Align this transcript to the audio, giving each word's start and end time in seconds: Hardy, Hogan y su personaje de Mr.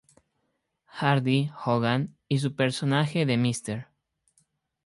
Hardy, 0.87 1.51
Hogan 1.63 2.15
y 2.27 2.39
su 2.39 2.55
personaje 2.55 3.27
de 3.27 3.37
Mr. 3.37 3.87